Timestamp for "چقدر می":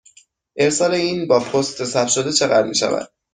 2.33-2.75